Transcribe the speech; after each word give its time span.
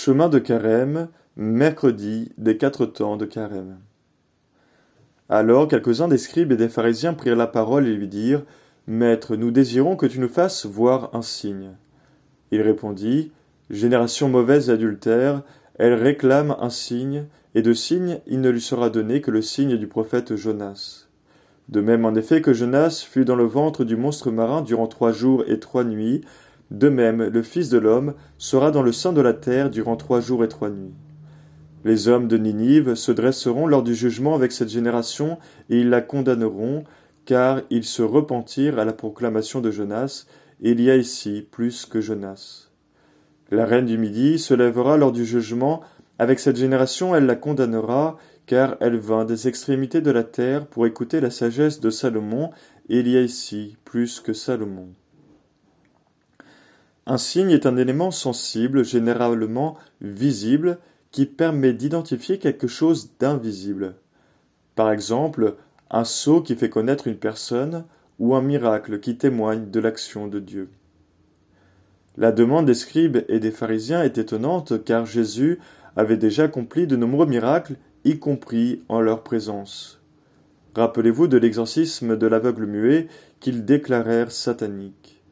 Chemin 0.00 0.28
de 0.28 0.38
Carême, 0.38 1.08
mercredi 1.36 2.30
des 2.38 2.56
quatre 2.56 2.86
temps 2.86 3.16
de 3.16 3.24
Carême. 3.24 3.78
Alors 5.28 5.66
quelques-uns 5.66 6.06
des 6.06 6.18
scribes 6.18 6.52
et 6.52 6.56
des 6.56 6.68
pharisiens 6.68 7.14
prirent 7.14 7.34
la 7.34 7.48
parole 7.48 7.88
et 7.88 7.94
lui 7.94 8.06
dirent 8.06 8.44
Maître, 8.86 9.34
nous 9.34 9.50
désirons 9.50 9.96
que 9.96 10.06
tu 10.06 10.20
nous 10.20 10.28
fasses 10.28 10.66
voir 10.66 11.10
un 11.16 11.22
signe. 11.22 11.72
Il 12.52 12.62
répondit 12.62 13.32
Génération 13.70 14.28
mauvaise 14.28 14.70
et 14.70 14.74
adultère, 14.74 15.42
elle 15.80 15.94
réclame 15.94 16.54
un 16.60 16.70
signe, 16.70 17.24
et 17.56 17.62
de 17.62 17.72
signe 17.72 18.20
il 18.28 18.40
ne 18.40 18.50
lui 18.50 18.60
sera 18.60 18.90
donné 18.90 19.20
que 19.20 19.32
le 19.32 19.42
signe 19.42 19.76
du 19.76 19.88
prophète 19.88 20.36
Jonas. 20.36 21.08
De 21.68 21.80
même 21.80 22.04
en 22.04 22.14
effet 22.14 22.40
que 22.40 22.52
Jonas 22.52 23.04
fut 23.04 23.24
dans 23.24 23.34
le 23.34 23.46
ventre 23.46 23.82
du 23.82 23.96
monstre 23.96 24.30
marin 24.30 24.62
durant 24.62 24.86
trois 24.86 25.10
jours 25.10 25.42
et 25.48 25.58
trois 25.58 25.82
nuits, 25.82 26.20
de 26.70 26.88
même 26.88 27.22
le 27.22 27.42
Fils 27.42 27.68
de 27.68 27.78
l'homme 27.78 28.14
sera 28.36 28.70
dans 28.70 28.82
le 28.82 28.92
sein 28.92 29.12
de 29.12 29.20
la 29.20 29.32
terre 29.32 29.70
durant 29.70 29.96
trois 29.96 30.20
jours 30.20 30.44
et 30.44 30.48
trois 30.48 30.70
nuits. 30.70 30.94
Les 31.84 32.08
hommes 32.08 32.28
de 32.28 32.36
Ninive 32.36 32.94
se 32.94 33.12
dresseront 33.12 33.66
lors 33.66 33.82
du 33.82 33.94
jugement 33.94 34.34
avec 34.34 34.52
cette 34.52 34.68
génération, 34.68 35.38
et 35.70 35.80
ils 35.80 35.88
la 35.88 36.00
condamneront, 36.00 36.84
car 37.24 37.62
ils 37.70 37.84
se 37.84 38.02
repentirent 38.02 38.78
à 38.78 38.84
la 38.84 38.92
proclamation 38.92 39.60
de 39.60 39.70
Jonas, 39.70 40.26
et 40.60 40.72
il 40.72 40.80
y 40.80 40.90
a 40.90 40.96
ici 40.96 41.46
plus 41.50 41.86
que 41.86 42.00
Jonas. 42.00 42.68
La 43.50 43.64
reine 43.64 43.86
du 43.86 43.96
Midi 43.96 44.38
se 44.38 44.54
lèvera 44.54 44.96
lors 44.96 45.12
du 45.12 45.24
jugement, 45.24 45.82
avec 46.18 46.40
cette 46.40 46.56
génération 46.56 47.14
elle 47.14 47.26
la 47.26 47.36
condamnera, 47.36 48.18
car 48.44 48.76
elle 48.80 48.96
vint 48.96 49.24
des 49.24 49.46
extrémités 49.46 50.00
de 50.00 50.10
la 50.10 50.24
terre 50.24 50.66
pour 50.66 50.86
écouter 50.86 51.20
la 51.20 51.30
sagesse 51.30 51.80
de 51.80 51.90
Salomon, 51.90 52.50
et 52.88 53.00
il 53.00 53.08
y 53.08 53.16
a 53.16 53.22
ici 53.22 53.76
plus 53.84 54.20
que 54.20 54.32
Salomon. 54.32 54.88
Un 57.10 57.16
signe 57.16 57.52
est 57.52 57.64
un 57.64 57.78
élément 57.78 58.10
sensible, 58.10 58.84
généralement 58.84 59.78
visible, 60.02 60.78
qui 61.10 61.24
permet 61.24 61.72
d'identifier 61.72 62.38
quelque 62.38 62.66
chose 62.66 63.12
d'invisible. 63.18 63.94
Par 64.74 64.92
exemple, 64.92 65.56
un 65.90 66.04
sceau 66.04 66.42
qui 66.42 66.54
fait 66.54 66.68
connaître 66.68 67.06
une 67.06 67.16
personne, 67.16 67.86
ou 68.18 68.34
un 68.34 68.42
miracle 68.42 69.00
qui 69.00 69.16
témoigne 69.16 69.70
de 69.70 69.80
l'action 69.80 70.28
de 70.28 70.38
Dieu. 70.38 70.68
La 72.18 72.30
demande 72.30 72.66
des 72.66 72.74
scribes 72.74 73.24
et 73.28 73.40
des 73.40 73.52
pharisiens 73.52 74.02
est 74.02 74.18
étonnante 74.18 74.84
car 74.84 75.06
Jésus 75.06 75.60
avait 75.96 76.18
déjà 76.18 76.42
accompli 76.42 76.86
de 76.86 76.96
nombreux 76.96 77.26
miracles 77.26 77.76
y 78.04 78.18
compris 78.18 78.82
en 78.90 79.00
leur 79.00 79.22
présence. 79.22 80.02
Rappelez-vous 80.74 81.26
de 81.26 81.38
l'exorcisme 81.38 82.18
de 82.18 82.26
l'aveugle 82.26 82.66
muet 82.66 83.08
qu'ils 83.40 83.64
déclarèrent 83.64 84.32
satanique. 84.32 85.22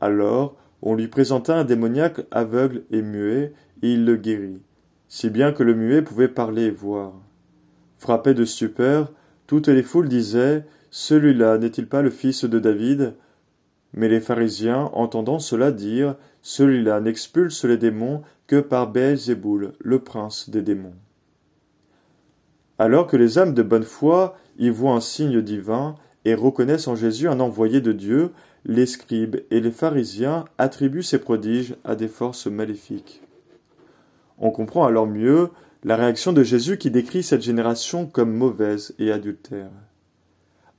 Alors 0.00 0.56
on 0.82 0.94
lui 0.94 1.08
présenta 1.08 1.56
un 1.56 1.64
démoniaque 1.64 2.20
aveugle 2.30 2.82
et 2.90 3.02
muet, 3.02 3.52
et 3.82 3.92
il 3.92 4.04
le 4.04 4.16
guérit, 4.16 4.60
si 5.08 5.30
bien 5.30 5.52
que 5.52 5.62
le 5.62 5.74
muet 5.74 6.02
pouvait 6.02 6.28
parler 6.28 6.64
et 6.64 6.70
voir. 6.70 7.14
Frappé 7.98 8.34
de 8.34 8.44
stupeur, 8.44 9.12
toutes 9.46 9.68
les 9.68 9.82
foules 9.82 10.08
disaient 10.08 10.64
Celui-là 10.90 11.58
n'est-il 11.58 11.86
pas 11.86 12.02
le 12.02 12.10
fils 12.10 12.44
de 12.44 12.58
David? 12.58 13.14
Mais 13.94 14.08
les 14.08 14.20
pharisiens, 14.20 14.90
entendant 14.94 15.38
cela 15.38 15.70
dire 15.70 16.16
Celui-là 16.40 17.00
n'expulse 17.00 17.64
les 17.64 17.76
démons 17.76 18.22
que 18.46 18.60
par 18.60 18.90
Béelzéboul, 18.90 19.74
le 19.78 19.98
prince 20.00 20.50
des 20.50 20.62
démons. 20.62 20.94
Alors 22.78 23.06
que 23.06 23.16
les 23.16 23.38
âmes 23.38 23.54
de 23.54 23.62
bonne 23.62 23.84
foi 23.84 24.36
y 24.58 24.68
voient 24.70 24.94
un 24.94 25.00
signe 25.00 25.42
divin 25.42 25.94
et 26.24 26.34
reconnaissent 26.34 26.88
en 26.88 26.96
Jésus 26.96 27.28
un 27.28 27.40
envoyé 27.40 27.80
de 27.80 27.92
Dieu, 27.92 28.32
les 28.64 28.86
scribes 28.86 29.36
et 29.50 29.60
les 29.60 29.70
pharisiens 29.70 30.44
attribuent 30.58 31.02
ces 31.02 31.18
prodiges 31.18 31.74
à 31.84 31.96
des 31.96 32.08
forces 32.08 32.46
maléfiques. 32.46 33.22
On 34.38 34.50
comprend 34.50 34.84
alors 34.84 35.06
mieux 35.06 35.50
la 35.84 35.96
réaction 35.96 36.32
de 36.32 36.42
Jésus 36.42 36.78
qui 36.78 36.90
décrit 36.90 37.22
cette 37.22 37.42
génération 37.42 38.06
comme 38.06 38.32
mauvaise 38.32 38.94
et 38.98 39.10
adultère. 39.10 39.70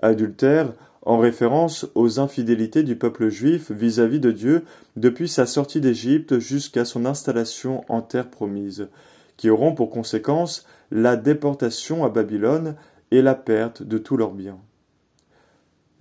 Adultère 0.01 0.73
en 1.01 1.17
référence 1.17 1.87
aux 1.95 2.19
infidélités 2.19 2.83
du 2.83 2.95
peuple 2.95 3.27
juif 3.27 3.71
vis-à-vis 3.71 4.17
-vis 4.17 4.21
de 4.21 4.31
Dieu 4.31 4.63
depuis 4.95 5.27
sa 5.27 5.45
sortie 5.45 5.81
d'Égypte 5.81 6.39
jusqu'à 6.39 6.85
son 6.85 7.05
installation 7.05 7.83
en 7.89 8.01
terre 8.01 8.29
promise, 8.29 8.87
qui 9.35 9.49
auront 9.49 9.75
pour 9.75 9.89
conséquence 9.89 10.65
la 10.91 11.17
déportation 11.17 12.05
à 12.05 12.09
Babylone 12.09 12.75
et 13.11 13.21
la 13.21 13.35
perte 13.35 13.83
de 13.83 13.97
tous 13.97 14.15
leurs 14.15 14.33
biens. 14.33 14.59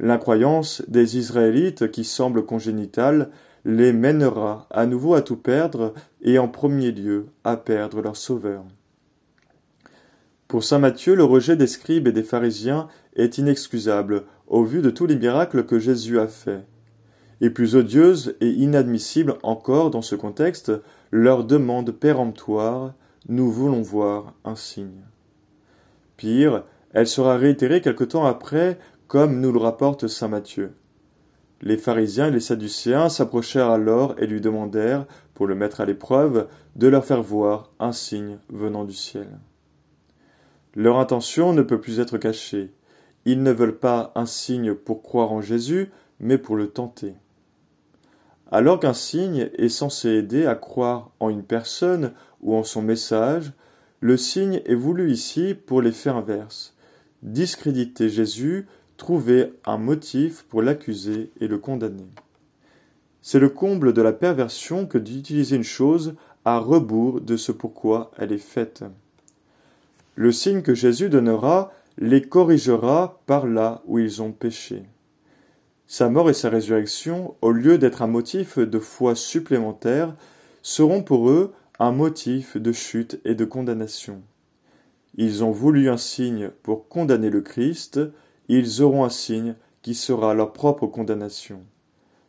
L'incroyance 0.02 0.82
des 0.88 1.16
Israélites 1.16 1.92
qui 1.92 2.02
semble 2.02 2.44
congénitale 2.44 3.30
les 3.64 3.92
mènera 3.92 4.66
à 4.72 4.84
nouveau 4.84 5.14
à 5.14 5.22
tout 5.22 5.36
perdre 5.36 5.94
et 6.22 6.40
en 6.40 6.48
premier 6.48 6.90
lieu 6.90 7.26
à 7.44 7.56
perdre 7.56 8.02
leur 8.02 8.16
Sauveur. 8.16 8.64
Pour 10.48 10.64
saint 10.64 10.80
Matthieu, 10.80 11.14
le 11.14 11.22
rejet 11.22 11.54
des 11.54 11.68
scribes 11.68 12.08
et 12.08 12.12
des 12.12 12.24
pharisiens 12.24 12.88
est 13.14 13.38
inexcusable 13.38 14.24
au 14.48 14.64
vu 14.64 14.82
de 14.82 14.90
tous 14.90 15.06
les 15.06 15.14
miracles 15.14 15.64
que 15.64 15.78
Jésus 15.78 16.18
a 16.18 16.26
faits. 16.26 16.66
Et 17.40 17.50
plus 17.50 17.76
odieuse 17.76 18.34
et 18.40 18.50
inadmissible 18.50 19.36
encore 19.44 19.90
dans 19.90 20.02
ce 20.02 20.16
contexte, 20.16 20.72
leur 21.12 21.44
demande 21.44 21.92
péremptoire 21.92 22.92
nous 23.28 23.52
voulons 23.52 23.82
voir 23.82 24.34
un 24.44 24.56
signe. 24.56 25.04
Pire, 26.16 26.64
elle 26.92 27.06
sera 27.06 27.36
réitérée 27.36 27.80
quelque 27.80 28.04
temps 28.04 28.26
après, 28.26 28.78
comme 29.12 29.40
nous 29.40 29.52
le 29.52 29.58
rapporte 29.58 30.08
saint 30.08 30.28
Matthieu. 30.28 30.72
Les 31.60 31.76
pharisiens 31.76 32.28
et 32.28 32.30
les 32.30 32.40
sadducéens 32.40 33.10
s'approchèrent 33.10 33.68
alors 33.68 34.14
et 34.16 34.26
lui 34.26 34.40
demandèrent, 34.40 35.04
pour 35.34 35.46
le 35.46 35.54
mettre 35.54 35.82
à 35.82 35.84
l'épreuve, 35.84 36.48
de 36.76 36.88
leur 36.88 37.04
faire 37.04 37.22
voir 37.22 37.72
un 37.78 37.92
signe 37.92 38.38
venant 38.48 38.84
du 38.84 38.94
ciel. 38.94 39.28
Leur 40.74 40.98
intention 40.98 41.52
ne 41.52 41.60
peut 41.60 41.78
plus 41.78 42.00
être 42.00 42.16
cachée. 42.16 42.72
Ils 43.26 43.42
ne 43.42 43.50
veulent 43.50 43.78
pas 43.78 44.12
un 44.14 44.24
signe 44.24 44.72
pour 44.72 45.02
croire 45.02 45.30
en 45.30 45.42
Jésus, 45.42 45.90
mais 46.18 46.38
pour 46.38 46.56
le 46.56 46.68
tenter. 46.68 47.12
Alors 48.50 48.80
qu'un 48.80 48.94
signe 48.94 49.50
est 49.58 49.68
censé 49.68 50.08
aider 50.08 50.46
à 50.46 50.54
croire 50.54 51.10
en 51.20 51.28
une 51.28 51.44
personne 51.44 52.14
ou 52.40 52.54
en 52.56 52.64
son 52.64 52.80
message, 52.80 53.52
le 54.00 54.16
signe 54.16 54.62
est 54.64 54.74
voulu 54.74 55.12
ici 55.12 55.54
pour 55.54 55.82
l'effet 55.82 56.08
inverse. 56.08 56.74
Discréditer 57.22 58.08
Jésus, 58.08 58.66
trouver 58.96 59.52
un 59.64 59.78
motif 59.78 60.44
pour 60.48 60.62
l'accuser 60.62 61.30
et 61.40 61.48
le 61.48 61.58
condamner. 61.58 62.06
C'est 63.20 63.38
le 63.38 63.48
comble 63.48 63.92
de 63.92 64.02
la 64.02 64.12
perversion 64.12 64.86
que 64.86 64.98
d'utiliser 64.98 65.56
une 65.56 65.62
chose 65.62 66.14
à 66.44 66.58
rebours 66.58 67.20
de 67.20 67.36
ce 67.36 67.52
pourquoi 67.52 68.10
elle 68.18 68.32
est 68.32 68.38
faite. 68.38 68.84
Le 70.16 70.32
signe 70.32 70.62
que 70.62 70.74
Jésus 70.74 71.08
donnera 71.08 71.72
les 71.98 72.22
corrigera 72.22 73.20
par 73.26 73.46
là 73.46 73.82
où 73.86 73.98
ils 73.98 74.22
ont 74.22 74.32
péché. 74.32 74.82
Sa 75.86 76.08
mort 76.08 76.30
et 76.30 76.34
sa 76.34 76.48
résurrection, 76.48 77.34
au 77.42 77.52
lieu 77.52 77.78
d'être 77.78 78.02
un 78.02 78.06
motif 78.06 78.58
de 78.58 78.78
foi 78.78 79.14
supplémentaire, 79.14 80.14
seront 80.62 81.02
pour 81.02 81.28
eux 81.28 81.52
un 81.78 81.92
motif 81.92 82.56
de 82.56 82.72
chute 82.72 83.20
et 83.24 83.34
de 83.34 83.44
condamnation. 83.44 84.22
Ils 85.16 85.44
ont 85.44 85.50
voulu 85.50 85.90
un 85.90 85.98
signe 85.98 86.50
pour 86.62 86.88
condamner 86.88 87.28
le 87.28 87.42
Christ, 87.42 88.00
ils 88.58 88.82
auront 88.82 89.04
un 89.04 89.10
signe 89.10 89.54
qui 89.82 89.94
sera 89.94 90.34
leur 90.34 90.52
propre 90.52 90.86
condamnation. 90.86 91.62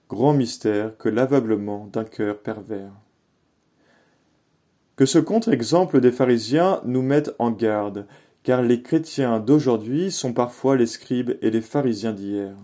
Grand 0.09 0.34
mystère 0.34 0.97
que 0.97 1.09
l'aveuglement 1.09 1.88
d'un 1.91 2.03
cœur 2.03 2.39
pervers. 2.39 2.91
Que 4.95 5.06
ce 5.06 5.19
contre-exemple 5.19 6.01
des 6.01 6.12
pharisiens 6.12 6.81
nous 6.85 7.01
mette 7.01 7.35
en 7.39 7.51
garde, 7.51 8.06
car 8.44 8.62
les 8.62 8.81
chrétiens 8.81 9.39
d'aujourd'hui 9.39 10.12
sont 10.12 10.33
parfois 10.33 10.75
les 10.75 10.85
scribes 10.85 11.38
et 11.41 11.50
les 11.50 11.62
pharisiens 11.62 12.13
d'hier. 12.13 12.56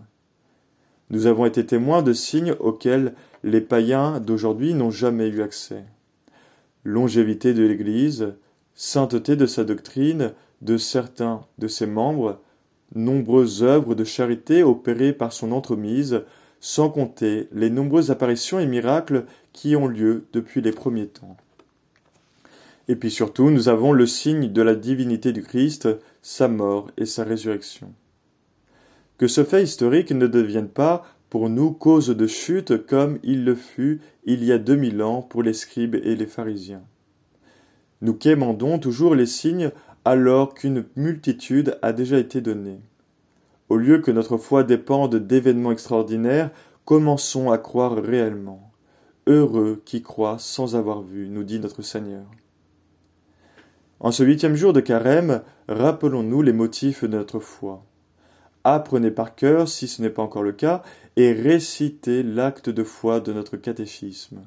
Nous 1.09 1.25
avons 1.25 1.45
été 1.45 1.65
témoins 1.65 2.03
de 2.03 2.13
signes 2.13 2.55
auxquels 2.59 3.15
les 3.43 3.61
païens 3.61 4.19
d'aujourd'hui 4.19 4.73
n'ont 4.73 4.91
jamais 4.91 5.27
eu 5.27 5.41
accès 5.41 5.85
longévité 6.83 7.53
de 7.53 7.63
l'Église, 7.63 8.33
sainteté 8.73 9.35
de 9.35 9.45
sa 9.45 9.63
doctrine, 9.63 10.33
de 10.61 10.77
certains 10.77 11.41
de 11.57 11.67
ses 11.67 11.87
membres, 11.87 12.41
nombreuses 12.95 13.63
œuvres 13.63 13.95
de 13.95 14.03
charité 14.03 14.63
opérées 14.63 15.13
par 15.13 15.33
son 15.33 15.51
entremise, 15.51 16.23
sans 16.59 16.89
compter 16.89 17.47
les 17.51 17.69
nombreuses 17.69 18.11
apparitions 18.11 18.59
et 18.59 18.65
miracles 18.65 19.25
qui 19.53 19.75
ont 19.75 19.87
lieu 19.87 20.25
depuis 20.33 20.61
les 20.61 20.71
premiers 20.71 21.07
temps. 21.07 21.37
Et 22.87 22.95
puis 22.95 23.11
surtout, 23.11 23.51
nous 23.51 23.69
avons 23.69 23.93
le 23.93 24.07
signe 24.07 24.51
de 24.51 24.61
la 24.61 24.75
divinité 24.75 25.31
du 25.31 25.43
Christ, 25.43 25.87
sa 26.21 26.47
mort 26.47 26.89
et 26.97 27.05
sa 27.05 27.23
résurrection. 27.23 27.93
Que 29.17 29.27
ce 29.27 29.43
fait 29.43 29.63
historique 29.63 30.11
ne 30.11 30.27
devienne 30.27 30.69
pas 30.69 31.05
pour 31.29 31.49
nous 31.49 31.71
cause 31.71 32.09
de 32.09 32.27
chute 32.27 32.85
comme 32.85 33.19
il 33.23 33.45
le 33.45 33.53
fut 33.53 34.01
il 34.25 34.43
y 34.43 34.51
a 34.51 34.57
deux 34.57 34.75
mille 34.75 35.03
ans 35.03 35.21
pour 35.21 35.43
les 35.43 35.53
scribes 35.53 35.95
et 35.95 36.15
les 36.15 36.25
pharisiens. 36.25 36.81
Nous 38.01 38.13
quémandons 38.13 38.79
toujours 38.79 39.13
les 39.13 39.25
signes 39.25 39.71
alors 40.05 40.53
qu'une 40.53 40.85
multitude 40.95 41.77
a 41.81 41.93
déjà 41.93 42.17
été 42.17 42.41
donnée. 42.41 42.79
Au 43.69 43.77
lieu 43.77 43.99
que 43.99 44.11
notre 44.11 44.37
foi 44.37 44.63
dépende 44.63 45.15
d'événements 45.15 45.71
extraordinaires, 45.71 46.49
commençons 46.85 47.51
à 47.51 47.57
croire 47.57 47.95
réellement. 47.95 48.71
heureux 49.27 49.81
qui 49.85 50.01
croient 50.01 50.39
sans 50.39 50.75
avoir 50.75 51.03
vu, 51.03 51.29
nous 51.29 51.43
dit 51.43 51.59
notre 51.59 51.83
Seigneur. 51.83 52.25
En 53.99 54.11
ce 54.11 54.23
huitième 54.23 54.55
jour 54.55 54.73
de 54.73 54.79
carême, 54.79 55.43
rappelons-nous 55.67 56.41
les 56.41 56.53
motifs 56.53 57.03
de 57.03 57.15
notre 57.15 57.39
foi. 57.39 57.85
Apprenez 58.63 59.11
par 59.11 59.35
cœur, 59.35 59.67
si 59.67 59.87
ce 59.87 60.01
n'est 60.01 60.09
pas 60.09 60.23
encore 60.23 60.41
le 60.41 60.53
cas, 60.53 60.81
et 61.15 61.31
récitez 61.31 62.23
l'acte 62.23 62.69
de 62.69 62.83
foi 62.83 63.19
de 63.19 63.33
notre 63.33 63.57
catéchisme. 63.57 64.41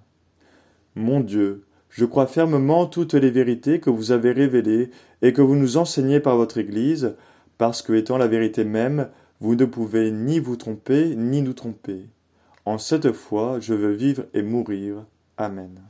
Mon 0.95 1.21
Dieu, 1.21 1.65
je 1.93 2.07
crois 2.07 2.27
fermement 2.27 2.87
toutes 2.87 3.13
les 3.15 3.31
vérités 3.31 3.79
que 3.79 3.91
vous 3.91 4.13
avez 4.13 4.33
révélées 4.33 4.91
et 5.21 5.35
que 5.35 5.43
vous 5.43 5.57
nous 5.57 5.77
enseignez 5.77 6.21
par 6.21 6.37
votre 6.37 6.57
Église, 6.57 7.15
parce 7.59 7.83
que, 7.83 7.93
étant 7.93 8.17
la 8.17 8.27
vérité 8.27 8.65
même, 8.65 9.09
vous 9.41 9.55
ne 9.55 9.67
pouvez 9.67 10.11
ni 10.11 10.41
vous 10.41 10.57
tromper, 10.57 11.15
ni 11.15 11.43
nous 11.43 11.53
tromper. 11.53 12.07
En 12.65 12.79
cette 12.79 13.13
foi, 13.13 13.59
je 13.61 13.75
veux 13.75 13.93
vivre 13.93 14.25
et 14.33 14.43
mourir. 14.43 15.05
Amen. 15.37 15.81